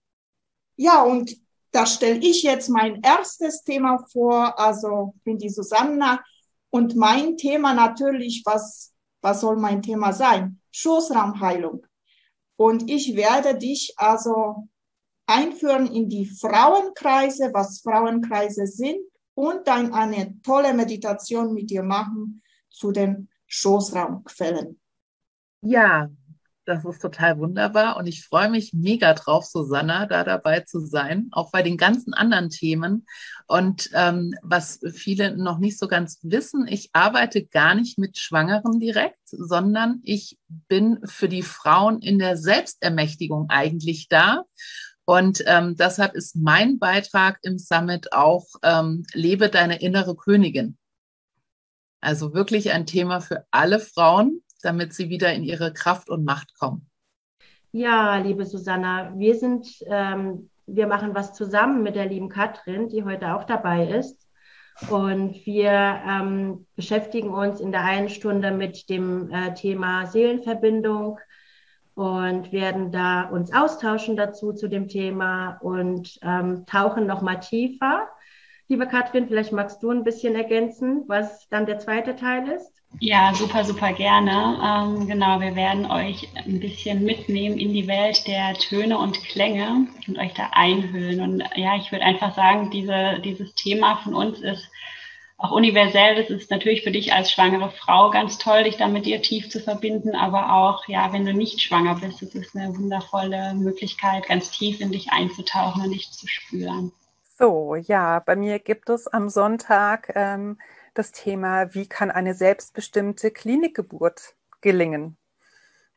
Ja, 0.76 1.02
und 1.02 1.36
da 1.70 1.86
stelle 1.86 2.18
ich 2.18 2.42
jetzt 2.42 2.68
mein 2.68 3.00
erstes 3.02 3.62
Thema 3.62 4.04
vor. 4.12 4.58
Also, 4.58 5.14
bin 5.24 5.38
die 5.38 5.48
Susanna. 5.48 6.24
Und 6.70 6.96
mein 6.96 7.36
Thema 7.36 7.72
natürlich, 7.72 8.42
was, 8.44 8.92
was 9.20 9.40
soll 9.40 9.56
mein 9.56 9.80
Thema 9.80 10.12
sein? 10.12 10.61
Schoßraumheilung. 10.72 11.86
Und 12.56 12.90
ich 12.90 13.16
werde 13.16 13.56
dich 13.56 13.94
also 13.96 14.68
einführen 15.26 15.86
in 15.86 16.08
die 16.08 16.26
Frauenkreise, 16.26 17.50
was 17.52 17.80
Frauenkreise 17.80 18.66
sind 18.66 18.98
und 19.34 19.66
dann 19.66 19.94
eine 19.94 20.40
tolle 20.42 20.74
Meditation 20.74 21.54
mit 21.54 21.70
dir 21.70 21.82
machen 21.82 22.42
zu 22.70 22.92
den 22.92 23.28
Schoßraumquellen. 23.46 24.80
Ja, 25.62 26.10
das 26.64 26.84
ist 26.84 27.02
total 27.02 27.38
wunderbar 27.38 27.96
und 27.96 28.06
ich 28.06 28.24
freue 28.24 28.48
mich 28.48 28.72
mega 28.72 29.14
drauf, 29.14 29.44
Susanna, 29.44 30.06
da 30.06 30.22
dabei 30.22 30.60
zu 30.60 30.80
sein, 30.80 31.28
auch 31.32 31.50
bei 31.50 31.62
den 31.62 31.76
ganzen 31.76 32.14
anderen 32.14 32.50
Themen. 32.50 33.06
Und 33.46 33.90
ähm, 33.94 34.34
was 34.42 34.80
viele 34.94 35.36
noch 35.36 35.58
nicht 35.58 35.78
so 35.78 35.88
ganz 35.88 36.20
wissen, 36.22 36.66
ich 36.68 36.90
arbeite 36.92 37.44
gar 37.44 37.74
nicht 37.74 37.98
mit 37.98 38.18
Schwangeren 38.18 38.78
direkt, 38.78 39.18
sondern 39.24 40.00
ich 40.04 40.38
bin 40.48 41.00
für 41.04 41.28
die 41.28 41.42
Frauen 41.42 42.00
in 42.00 42.18
der 42.18 42.36
Selbstermächtigung 42.36 43.46
eigentlich 43.48 44.08
da. 44.08 44.44
Und 45.04 45.42
ähm, 45.46 45.76
deshalb 45.76 46.14
ist 46.14 46.36
mein 46.36 46.78
Beitrag 46.78 47.38
im 47.42 47.58
Summit 47.58 48.12
auch 48.12 48.46
ähm, 48.62 49.04
Lebe 49.12 49.48
deine 49.48 49.80
innere 49.80 50.14
Königin. 50.14 50.78
Also 52.00 52.34
wirklich 52.34 52.70
ein 52.72 52.86
Thema 52.86 53.20
für 53.20 53.46
alle 53.50 53.80
Frauen, 53.80 54.42
damit 54.62 54.94
sie 54.94 55.08
wieder 55.08 55.32
in 55.32 55.44
ihre 55.44 55.72
Kraft 55.72 56.08
und 56.08 56.24
Macht 56.24 56.58
kommen. 56.58 56.88
Ja, 57.72 58.18
liebe 58.18 58.44
Susanna, 58.44 59.12
wir 59.16 59.34
sind, 59.34 59.66
ähm, 59.86 60.50
wir 60.66 60.86
machen 60.86 61.14
was 61.14 61.34
zusammen 61.34 61.82
mit 61.82 61.96
der 61.96 62.06
lieben 62.06 62.28
Katrin, 62.28 62.88
die 62.88 63.04
heute 63.04 63.34
auch 63.34 63.44
dabei 63.44 63.88
ist. 63.88 64.28
Und 64.88 65.46
wir 65.46 65.70
ähm, 65.70 66.66
beschäftigen 66.76 67.30
uns 67.30 67.60
in 67.60 67.72
der 67.72 67.82
einen 67.82 68.08
Stunde 68.08 68.50
mit 68.50 68.88
dem 68.88 69.30
äh, 69.30 69.54
Thema 69.54 70.06
Seelenverbindung 70.06 71.18
und 71.94 72.52
werden 72.52 72.90
da 72.90 73.24
uns 73.24 73.52
austauschen 73.52 74.16
dazu 74.16 74.52
zu 74.52 74.68
dem 74.68 74.88
Thema 74.88 75.58
und 75.60 76.18
ähm, 76.22 76.64
tauchen 76.66 77.06
noch 77.06 77.22
mal 77.22 77.36
tiefer. 77.36 78.08
Liebe 78.68 78.86
Katrin, 78.86 79.28
vielleicht 79.28 79.52
magst 79.52 79.82
du 79.82 79.90
ein 79.90 80.04
bisschen 80.04 80.34
ergänzen, 80.34 81.04
was 81.06 81.48
dann 81.48 81.66
der 81.66 81.78
zweite 81.78 82.16
Teil 82.16 82.48
ist. 82.48 82.81
Ja, 83.00 83.32
super, 83.34 83.64
super 83.64 83.92
gerne. 83.92 84.58
Ähm, 84.62 85.06
genau, 85.06 85.40
wir 85.40 85.56
werden 85.56 85.90
euch 85.90 86.28
ein 86.36 86.60
bisschen 86.60 87.04
mitnehmen 87.04 87.58
in 87.58 87.72
die 87.72 87.88
Welt 87.88 88.26
der 88.26 88.54
Töne 88.54 88.98
und 88.98 89.24
Klänge 89.24 89.88
und 90.06 90.18
euch 90.18 90.34
da 90.34 90.50
einhüllen. 90.52 91.20
Und 91.20 91.44
ja, 91.56 91.76
ich 91.76 91.90
würde 91.90 92.04
einfach 92.04 92.34
sagen, 92.36 92.70
diese, 92.70 93.20
dieses 93.24 93.54
Thema 93.54 93.96
von 93.96 94.14
uns 94.14 94.40
ist 94.40 94.70
auch 95.42 95.50
universell. 95.50 96.14
Das 96.14 96.30
ist 96.30 96.50
natürlich 96.50 96.82
für 96.82 96.92
dich 96.92 97.12
als 97.12 97.32
schwangere 97.32 97.70
Frau 97.70 98.10
ganz 98.10 98.38
toll, 98.38 98.64
dich 98.64 98.76
da 98.76 98.86
mit 98.86 99.06
dir 99.06 99.20
tief 99.20 99.50
zu 99.50 99.60
verbinden, 99.60 100.14
aber 100.14 100.52
auch, 100.52 100.86
ja, 100.86 101.12
wenn 101.12 101.26
du 101.26 101.34
nicht 101.34 101.60
schwanger 101.60 101.96
bist, 101.96 102.22
es 102.22 102.34
ist 102.34 102.56
eine 102.56 102.76
wundervolle 102.76 103.54
Möglichkeit, 103.54 104.28
ganz 104.28 104.50
tief 104.52 104.80
in 104.80 104.92
dich 104.92 105.10
einzutauchen 105.10 105.82
und 105.82 105.90
dich 105.90 106.12
zu 106.12 106.28
spüren. 106.28 106.92
So, 107.36 107.74
ja, 107.74 108.20
bei 108.20 108.36
mir 108.36 108.60
gibt 108.60 108.88
es 108.88 109.08
am 109.08 109.28
Sonntag 109.28 110.12
ähm, 110.14 110.58
das 110.94 111.12
Thema, 111.12 111.74
wie 111.74 111.88
kann 111.88 112.10
eine 112.10 112.34
selbstbestimmte 112.34 113.30
Klinikgeburt 113.30 114.34
gelingen? 114.60 115.16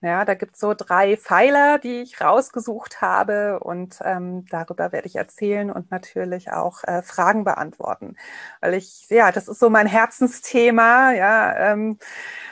Ja, 0.02 0.24
da 0.24 0.36
gibt 0.36 0.54
es 0.56 0.60
so 0.60 0.74
drei 0.76 1.18
Pfeiler, 1.18 1.80
die 1.80 2.02
ich 2.02 2.22
rausgesucht 2.22 3.02
habe 3.02 3.60
und 3.60 3.98
ähm, 4.04 4.46
darüber 4.52 4.92
werde 4.92 5.08
ich 5.08 5.16
erzählen 5.16 5.72
und 5.72 5.90
natürlich 5.90 6.52
auch 6.52 6.84
äh, 6.84 7.02
Fragen 7.02 7.44
beantworten. 7.44 8.16
Weil 8.62 8.76
ich, 8.76 9.08
ja, 9.10 9.32
das 9.32 9.48
ist 9.48 9.60
so 9.60 9.70
mein 9.70 9.88
Herzensthema, 9.88 11.12
ja, 11.14 11.72
ähm, 11.72 11.98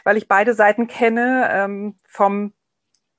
weil 0.03 0.17
ich 0.17 0.27
beide 0.27 0.55
Seiten 0.55 0.87
kenne, 0.87 1.47
ähm, 1.51 1.95
vom 2.07 2.53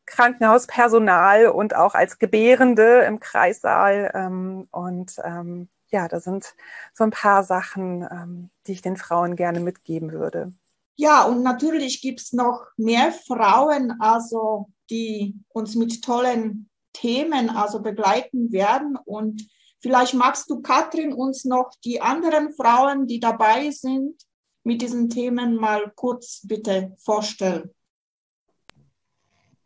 Krankenhauspersonal 0.06 1.46
und 1.48 1.76
auch 1.76 1.94
als 1.94 2.18
Gebärende 2.18 3.00
im 3.02 3.20
Kreissaal. 3.20 4.10
Ähm, 4.14 4.68
und 4.70 5.16
ähm, 5.24 5.68
ja, 5.94 6.08
da 6.08 6.18
sind 6.18 6.54
so 6.92 7.04
ein 7.04 7.12
paar 7.12 7.44
Sachen, 7.44 8.02
ähm, 8.02 8.50
die 8.66 8.72
ich 8.72 8.82
den 8.82 8.96
Frauen 8.96 9.36
gerne 9.36 9.60
mitgeben 9.60 10.10
würde. 10.10 10.52
Ja, 10.96 11.24
und 11.24 11.42
natürlich 11.42 12.02
gibt's 12.02 12.32
noch 12.32 12.66
mehr 12.76 13.12
Frauen, 13.12 14.00
also 14.00 14.66
die 14.90 15.36
uns 15.48 15.76
mit 15.76 16.02
tollen 16.02 16.68
Themen 16.92 17.48
also 17.48 17.80
begleiten 17.80 18.50
werden. 18.50 18.98
Und 19.04 19.46
vielleicht 19.80 20.14
magst 20.14 20.50
du, 20.50 20.62
Katrin, 20.62 21.12
uns 21.12 21.44
noch 21.44 21.70
die 21.84 22.00
anderen 22.00 22.52
Frauen, 22.52 23.06
die 23.06 23.20
dabei 23.20 23.70
sind, 23.70 24.20
mit 24.64 24.82
diesen 24.82 25.08
Themen 25.10 25.54
mal 25.56 25.92
kurz 25.94 26.40
bitte 26.44 26.96
vorstellen. 26.98 27.70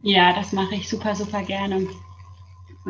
Ja, 0.03 0.35
das 0.35 0.53
mache 0.53 0.75
ich 0.75 0.89
super, 0.89 1.15
super 1.15 1.43
gerne. 1.43 1.89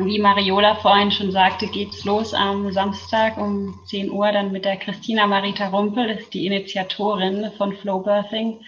Wie 0.01 0.17
Mariola 0.17 0.75
vorhin 0.75 1.11
schon 1.11 1.33
sagte, 1.33 1.67
geht's 1.67 2.05
los 2.05 2.33
am 2.33 2.71
Samstag 2.71 3.35
um 3.37 3.77
10 3.87 4.09
Uhr 4.09 4.31
dann 4.31 4.53
mit 4.53 4.63
der 4.63 4.77
Christina 4.77 5.27
Marita 5.27 5.67
Rumpel, 5.67 6.07
das 6.07 6.21
ist 6.21 6.33
die 6.33 6.45
Initiatorin 6.45 7.51
von 7.57 7.75
Flow 7.75 7.99
Birthing, 7.99 8.61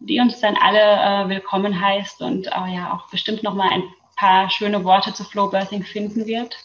die 0.00 0.18
uns 0.18 0.40
dann 0.40 0.56
alle 0.56 0.80
äh, 0.80 1.28
willkommen 1.28 1.80
heißt 1.80 2.20
und 2.22 2.48
äh, 2.48 2.74
ja 2.74 2.92
auch 2.92 3.08
bestimmt 3.10 3.44
noch 3.44 3.54
mal 3.54 3.68
ein 3.70 3.84
paar 4.16 4.50
schöne 4.50 4.82
Worte 4.82 5.14
zu 5.14 5.22
Flow 5.22 5.48
Birthing 5.48 5.84
finden 5.84 6.26
wird. 6.26 6.56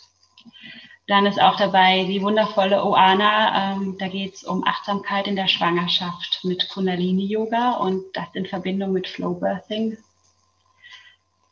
Dann 1.06 1.28
ist 1.28 1.40
auch 1.40 1.56
dabei 1.56 2.06
die 2.06 2.24
wundervolle 2.24 2.84
Oana. 2.84 3.74
Ähm, 3.76 3.98
da 4.00 4.08
geht's 4.08 4.44
um 4.44 4.66
Achtsamkeit 4.66 5.28
in 5.28 5.36
der 5.36 5.48
Schwangerschaft 5.48 6.40
mit 6.44 6.70
Kundalini 6.70 7.28
Yoga 7.28 7.74
und 7.74 8.04
das 8.14 8.34
in 8.34 8.48
Verbindung 8.48 8.94
mit 8.94 9.08
Flow 9.08 9.36
Birthing. 9.36 9.96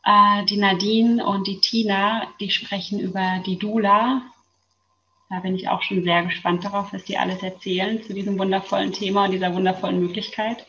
Äh, 0.04 0.44
die 0.44 0.58
Nadine 0.58 1.24
und 1.24 1.46
die 1.46 1.60
Tina, 1.60 2.28
die 2.40 2.50
sprechen 2.50 3.00
über 3.00 3.42
die 3.46 3.58
Dula. 3.58 4.22
Da 5.30 5.40
bin 5.40 5.54
ich 5.54 5.68
auch 5.68 5.82
schon 5.82 6.04
sehr 6.04 6.22
gespannt 6.24 6.64
darauf, 6.64 6.92
was 6.92 7.04
die 7.04 7.16
alles 7.16 7.42
erzählen 7.42 8.02
zu 8.02 8.12
diesem 8.12 8.38
wundervollen 8.38 8.92
Thema 8.92 9.24
und 9.24 9.32
dieser 9.32 9.54
wundervollen 9.54 10.00
Möglichkeit. 10.00 10.66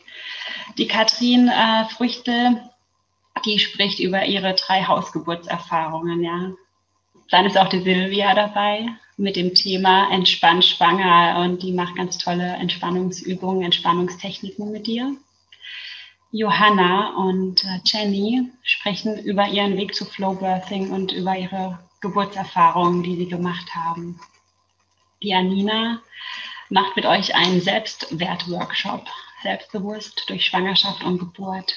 Die 0.78 0.88
Katrin 0.88 1.48
äh, 1.48 1.84
Früchte, 1.90 2.62
die 3.44 3.58
spricht 3.58 4.00
über 4.00 4.24
ihre 4.24 4.54
drei 4.54 4.84
Hausgeburtserfahrungen, 4.84 6.22
ja. 6.22 6.52
Dann 7.30 7.44
ist 7.44 7.58
auch 7.58 7.68
die 7.68 7.82
Silvia 7.82 8.34
dabei 8.34 8.86
mit 9.16 9.36
dem 9.36 9.54
Thema 9.54 10.10
Entspannt 10.10 10.64
schwanger 10.64 11.40
und 11.40 11.62
die 11.62 11.72
macht 11.72 11.96
ganz 11.96 12.18
tolle 12.18 12.54
Entspannungsübungen, 12.54 13.64
Entspannungstechniken 13.64 14.70
mit 14.70 14.86
dir. 14.86 15.16
Johanna 16.32 17.16
und 17.16 17.64
äh, 17.64 17.80
Jenny 17.84 18.50
sprechen 18.62 19.18
über 19.18 19.48
ihren 19.48 19.76
Weg 19.76 19.94
zu 19.94 20.04
Flowbirthing 20.04 20.90
und 20.90 21.12
über 21.12 21.36
ihre 21.36 21.78
Geburtserfahrungen, 22.00 23.02
die 23.02 23.16
sie 23.16 23.28
gemacht 23.28 23.74
haben. 23.74 24.20
Die 25.22 25.34
Anina 25.34 26.00
macht 26.68 26.96
mit 26.96 27.06
euch 27.06 27.34
einen 27.34 27.60
Selbstwertworkshop, 27.60 29.06
selbstbewusst 29.42 30.24
durch 30.28 30.46
Schwangerschaft 30.46 31.04
und 31.04 31.18
Geburt. 31.18 31.74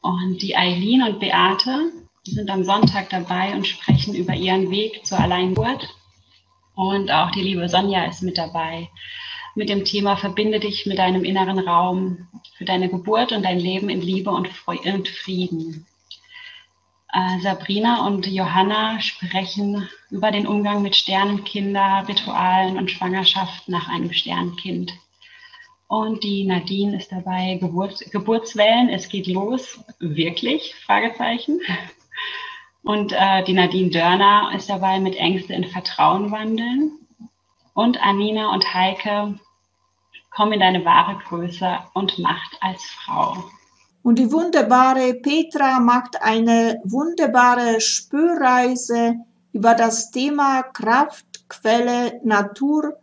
Und 0.00 0.42
die 0.42 0.56
Eileen 0.56 1.02
und 1.02 1.20
Beate 1.20 1.92
sind 2.24 2.50
am 2.50 2.64
Sonntag 2.64 3.10
dabei 3.10 3.54
und 3.54 3.66
sprechen 3.66 4.14
über 4.14 4.34
ihren 4.34 4.70
Weg 4.70 5.04
zur 5.06 5.18
Alleingeburt. 5.18 5.88
Und 6.74 7.10
auch 7.10 7.30
die 7.30 7.42
liebe 7.42 7.68
Sonja 7.68 8.04
ist 8.04 8.22
mit 8.22 8.38
dabei 8.38 8.88
mit 9.54 9.68
dem 9.68 9.84
Thema 9.84 10.16
Verbinde 10.16 10.60
dich 10.60 10.86
mit 10.86 10.98
deinem 10.98 11.24
inneren 11.24 11.58
Raum 11.58 12.28
für 12.56 12.64
deine 12.64 12.88
Geburt 12.88 13.32
und 13.32 13.44
dein 13.44 13.58
Leben 13.58 13.90
in 13.90 14.00
Liebe 14.00 14.30
und 14.30 14.48
Frieden. 14.48 15.86
Äh, 17.12 17.40
Sabrina 17.40 18.06
und 18.06 18.26
Johanna 18.26 19.00
sprechen 19.00 19.88
über 20.10 20.30
den 20.30 20.46
Umgang 20.46 20.80
mit 20.82 20.96
Sternenkinder, 20.96 22.04
Ritualen 22.08 22.78
und 22.78 22.90
Schwangerschaft 22.90 23.68
nach 23.68 23.88
einem 23.88 24.12
Sternkind. 24.12 24.94
Und 25.88 26.24
die 26.24 26.44
Nadine 26.44 26.96
ist 26.96 27.12
dabei, 27.12 27.58
Geburt, 27.60 28.10
Geburtswellen, 28.10 28.88
es 28.88 29.10
geht 29.10 29.26
los, 29.26 29.78
wirklich? 29.98 30.74
Fragezeichen. 30.86 31.60
Und 32.82 33.12
äh, 33.12 33.44
die 33.44 33.52
Nadine 33.52 33.90
Dörner 33.90 34.52
ist 34.56 34.70
dabei 34.70 34.98
mit 34.98 35.16
Ängste 35.16 35.52
in 35.52 35.64
Vertrauen 35.64 36.30
wandeln. 36.30 36.92
Und 37.74 38.02
Anina 38.02 38.52
und 38.52 38.74
Heike 38.74 39.38
kommen 40.30 40.52
in 40.52 40.60
deine 40.60 40.84
wahre 40.84 41.18
Größe 41.26 41.78
und 41.94 42.18
Macht 42.18 42.56
als 42.60 42.84
Frau. 42.84 43.44
Und 44.02 44.18
die 44.18 44.32
wunderbare 44.32 45.14
Petra 45.14 45.78
macht 45.78 46.20
eine 46.20 46.80
wunderbare 46.84 47.80
Spürreise 47.80 49.16
über 49.52 49.74
das 49.74 50.10
Thema 50.10 50.62
Kraft, 50.62 51.48
Quelle, 51.48 52.20
Natur 52.24 52.96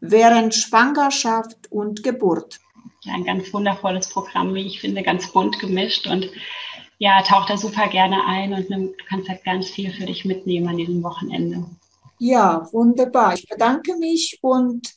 während 0.00 0.54
Schwangerschaft 0.54 1.70
und 1.70 2.02
Geburt. 2.02 2.60
Ja, 3.02 3.14
ein 3.14 3.24
ganz 3.24 3.52
wundervolles 3.52 4.08
Programm, 4.08 4.54
wie 4.54 4.66
ich 4.66 4.80
finde, 4.80 5.02
ganz 5.02 5.32
bunt 5.32 5.58
gemischt 5.58 6.06
und 6.06 6.28
ja, 6.98 7.22
taucht 7.22 7.50
da 7.50 7.56
super 7.56 7.88
gerne 7.88 8.24
ein 8.26 8.52
und 8.52 8.70
du 8.70 8.94
kannst 9.08 9.28
halt 9.28 9.42
ganz 9.44 9.68
viel 9.70 9.90
für 9.92 10.06
dich 10.06 10.24
mitnehmen 10.24 10.68
an 10.68 10.76
diesem 10.76 11.02
Wochenende. 11.02 11.64
Ja, 12.24 12.68
wunderbar. 12.72 13.34
Ich 13.34 13.48
bedanke 13.48 13.96
mich 13.96 14.38
und 14.42 14.94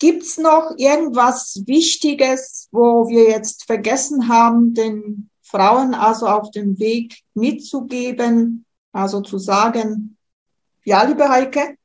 Gibt's 0.00 0.36
noch 0.36 0.74
irgendwas 0.76 1.62
Wichtiges, 1.66 2.68
wo 2.72 3.08
wir 3.08 3.30
jetzt 3.30 3.66
vergessen 3.66 4.26
haben, 4.26 4.74
den 4.74 5.30
Frauen 5.42 5.94
also 5.94 6.26
auf 6.26 6.50
dem 6.50 6.78
Weg 6.80 7.20
mitzugeben, 7.34 8.64
also 8.90 9.20
zu 9.20 9.38
sagen, 9.38 10.16
ja, 10.84 11.04
liebe 11.04 11.28
Heike? 11.28 11.76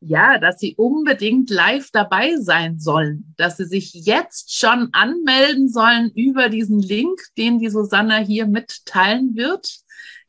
Ja, 0.00 0.38
dass 0.38 0.58
sie 0.58 0.74
unbedingt 0.76 1.50
live 1.50 1.88
dabei 1.92 2.36
sein 2.38 2.80
sollen, 2.80 3.32
dass 3.36 3.58
sie 3.58 3.66
sich 3.66 3.92
jetzt 3.94 4.56
schon 4.56 4.88
anmelden 4.92 5.68
sollen 5.68 6.10
über 6.16 6.48
diesen 6.48 6.80
Link, 6.80 7.20
den 7.38 7.60
die 7.60 7.70
Susanna 7.70 8.18
hier 8.18 8.46
mitteilen 8.46 9.36
wird. 9.36 9.82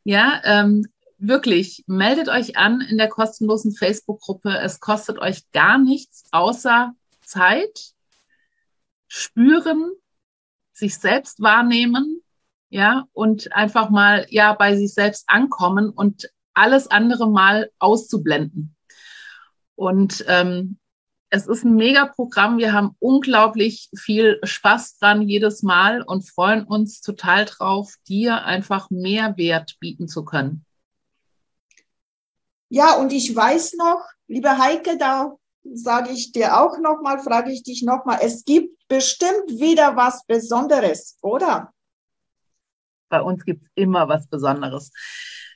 Ja, 0.03 0.41
ähm, 0.43 0.85
wirklich, 1.27 1.83
meldet 1.87 2.29
euch 2.29 2.57
an 2.57 2.81
in 2.81 2.97
der 2.97 3.09
kostenlosen 3.09 3.73
Facebook-Gruppe. 3.73 4.57
Es 4.59 4.79
kostet 4.79 5.19
euch 5.19 5.49
gar 5.51 5.77
nichts 5.77 6.25
außer 6.31 6.93
Zeit, 7.21 7.93
spüren, 9.07 9.91
sich 10.73 10.97
selbst 10.97 11.41
wahrnehmen, 11.41 12.21
ja, 12.69 13.05
und 13.13 13.53
einfach 13.53 13.89
mal, 13.89 14.25
ja, 14.29 14.53
bei 14.53 14.75
sich 14.75 14.93
selbst 14.93 15.25
ankommen 15.27 15.89
und 15.89 16.29
alles 16.53 16.87
andere 16.87 17.29
mal 17.29 17.69
auszublenden. 17.79 18.75
Und 19.75 20.25
ähm, 20.27 20.79
es 21.29 21.47
ist 21.47 21.63
ein 21.63 21.75
Mega-Programm. 21.75 22.57
Wir 22.57 22.73
haben 22.73 22.95
unglaublich 22.99 23.89
viel 23.95 24.39
Spaß 24.43 24.97
dran 24.99 25.21
jedes 25.21 25.63
Mal 25.63 26.01
und 26.01 26.29
freuen 26.29 26.63
uns 26.63 27.01
total 27.01 27.45
drauf, 27.45 27.95
dir 28.07 28.43
einfach 28.43 28.89
mehr 28.89 29.37
Wert 29.37 29.77
bieten 29.79 30.07
zu 30.07 30.25
können. 30.25 30.65
Ja, 32.73 32.95
und 32.95 33.13
ich 33.13 33.35
weiß 33.35 33.75
noch, 33.75 34.03
liebe 34.25 34.57
Heike, 34.57 34.97
da 34.97 35.35
sage 35.63 36.09
ich 36.09 36.31
dir 36.31 36.59
auch 36.59 36.79
nochmal, 36.79 37.19
frage 37.19 37.51
ich 37.51 37.61
dich 37.61 37.83
nochmal, 37.83 38.17
es 38.23 38.45
gibt 38.45 38.87
bestimmt 38.87 39.47
wieder 39.47 39.95
was 39.95 40.25
Besonderes, 40.25 41.15
oder? 41.21 41.71
Bei 43.09 43.21
uns 43.21 43.45
gibt 43.45 43.61
es 43.61 43.69
immer 43.75 44.09
was 44.09 44.27
Besonderes. 44.27 44.91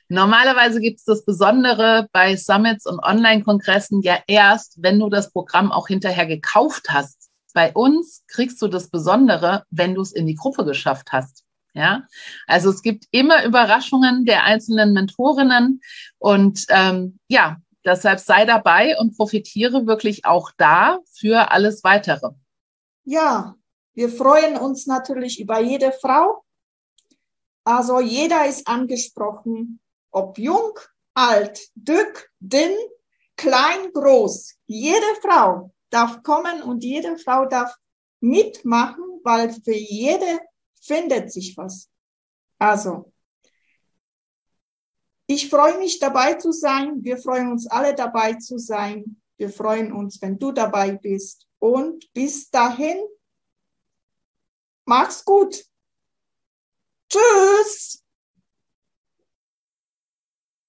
Normalerweise 0.08 0.80
gibt 0.80 1.00
es 1.00 1.04
das 1.06 1.24
Besondere 1.24 2.06
bei 2.12 2.36
Summits 2.36 2.86
und 2.86 3.00
Online-Kongressen 3.00 4.00
ja 4.02 4.20
erst, 4.28 4.80
wenn 4.80 5.00
du 5.00 5.08
das 5.08 5.32
Programm 5.32 5.72
auch 5.72 5.88
hinterher 5.88 6.26
gekauft 6.26 6.86
hast. 6.88 7.30
Bei 7.52 7.72
uns 7.72 8.22
kriegst 8.28 8.62
du 8.62 8.68
das 8.68 8.90
Besondere, 8.90 9.64
wenn 9.70 9.96
du 9.96 10.02
es 10.02 10.12
in 10.12 10.28
die 10.28 10.36
Gruppe 10.36 10.64
geschafft 10.64 11.10
hast. 11.10 11.42
Ja, 11.78 12.08
also 12.48 12.70
es 12.70 12.82
gibt 12.82 13.04
immer 13.12 13.44
Überraschungen 13.44 14.24
der 14.24 14.42
einzelnen 14.42 14.92
Mentorinnen 14.92 15.80
und 16.18 16.66
ähm, 16.70 17.20
ja, 17.28 17.58
deshalb 17.84 18.18
sei 18.18 18.44
dabei 18.44 18.98
und 18.98 19.16
profitiere 19.16 19.86
wirklich 19.86 20.24
auch 20.24 20.50
da 20.56 20.98
für 21.12 21.52
alles 21.52 21.84
weitere. 21.84 22.30
Ja, 23.04 23.54
wir 23.94 24.08
freuen 24.08 24.56
uns 24.56 24.88
natürlich 24.88 25.38
über 25.38 25.60
jede 25.60 25.92
Frau. 25.92 26.42
Also 27.62 28.00
jeder 28.00 28.46
ist 28.46 28.66
angesprochen, 28.66 29.78
ob 30.10 30.36
jung, 30.36 30.72
alt, 31.14 31.60
dick, 31.76 32.28
dünn, 32.40 32.74
klein, 33.36 33.92
groß. 33.92 34.56
Jede 34.66 35.14
Frau 35.22 35.72
darf 35.90 36.24
kommen 36.24 36.60
und 36.60 36.82
jede 36.82 37.16
Frau 37.18 37.46
darf 37.46 37.72
mitmachen, 38.18 39.04
weil 39.22 39.52
für 39.52 39.76
jede 39.76 40.40
findet 40.88 41.32
sich 41.32 41.56
was. 41.56 41.88
Also, 42.58 43.12
ich 45.26 45.50
freue 45.50 45.78
mich 45.78 45.98
dabei 45.98 46.34
zu 46.34 46.52
sein. 46.52 47.04
Wir 47.04 47.18
freuen 47.18 47.52
uns 47.52 47.66
alle 47.66 47.94
dabei 47.94 48.34
zu 48.34 48.58
sein. 48.58 49.20
Wir 49.36 49.50
freuen 49.50 49.92
uns, 49.92 50.22
wenn 50.22 50.38
du 50.38 50.52
dabei 50.52 50.92
bist. 50.92 51.46
Und 51.58 52.12
bis 52.14 52.50
dahin, 52.50 52.96
mach's 54.86 55.24
gut. 55.24 55.64
Tschüss. 57.10 58.02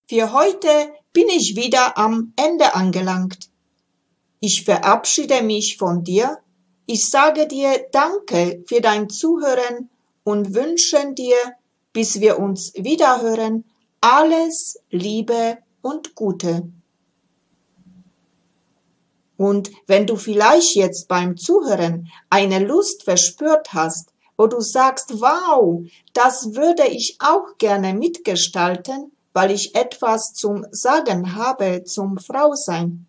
Für 0.10 0.34
heute 0.34 0.94
bin 1.14 1.30
ich 1.30 1.56
wieder 1.56 1.98
am 1.98 2.34
Ende 2.36 2.76
angelangt. 2.76 3.50
Ich 4.42 4.66
verabschiede 4.66 5.42
mich 5.42 5.78
von 5.78 6.04
dir. 6.04 6.44
Ich 6.86 7.10
sage 7.10 7.48
dir 7.48 7.88
Danke 7.92 8.64
für 8.68 8.82
dein 8.82 9.10
Zuhören 9.10 9.90
und 10.30 10.54
wünschen 10.54 11.16
dir, 11.16 11.38
bis 11.92 12.20
wir 12.20 12.38
uns 12.38 12.72
wiederhören, 12.76 13.66
alles 14.00 14.80
Liebe 14.92 15.58
und 15.82 16.14
Gute. 16.14 16.72
Und 19.38 19.72
wenn 19.88 20.06
du 20.06 20.18
vielleicht 20.18 20.76
jetzt 20.76 21.08
beim 21.08 21.36
Zuhören 21.36 22.10
eine 22.30 22.60
Lust 22.60 23.06
verspürt 23.06 23.74
hast, 23.74 24.14
wo 24.38 24.46
du 24.46 24.62
sagst, 24.62 25.20
wow, 25.20 25.84
das 26.14 26.54
würde 26.54 26.86
ich 26.86 27.18
auch 27.18 27.58
gerne 27.58 27.96
mitgestalten, 27.96 29.12
weil 29.34 29.50
ich 29.50 29.74
etwas 29.74 30.34
zum 30.34 30.64
Sagen 30.70 31.34
habe 31.34 31.86
zum 31.86 32.20
Frausein, 32.20 33.08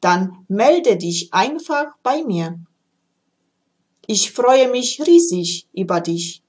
dann 0.00 0.46
melde 0.48 0.96
dich 0.96 1.28
einfach 1.34 1.88
bei 2.02 2.24
mir. 2.24 2.58
Ich 4.06 4.32
freue 4.32 4.70
mich 4.70 5.02
riesig 5.06 5.66
über 5.74 6.00
dich. 6.00 6.43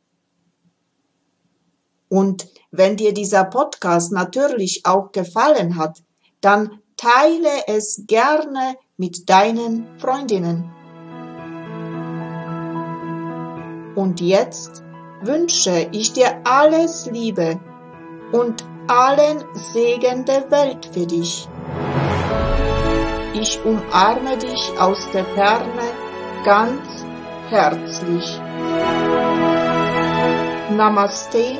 Und 2.10 2.48
wenn 2.72 2.98
dir 2.98 3.14
dieser 3.14 3.46
Podcast 3.46 4.12
natürlich 4.12 4.86
auch 4.86 5.12
gefallen 5.12 5.78
hat, 5.78 6.04
dann 6.42 6.80
teile 6.98 7.68
es 7.68 8.04
gerne 8.08 8.76
mit 8.98 9.30
deinen 9.30 9.88
Freundinnen. 10.00 10.72
Und 13.96 14.22
jetzt 14.22 14.84
wünsche 15.22 15.88
ich 15.92 16.14
dir 16.14 16.42
alles 16.44 17.06
Liebe 17.08 17.60
und 18.32 18.64
allen 18.88 19.44
Segen 19.54 20.26
der 20.26 20.52
Welt 20.52 20.90
für 20.94 21.06
dich. 21.06 21.48
Ich 23.34 23.60
umarme 23.66 24.38
dich 24.38 24.72
aus 24.80 25.10
der 25.12 25.26
Ferne 25.26 25.84
ganz 26.44 27.06
herzlich. 27.50 28.40
Namaste 30.72 31.60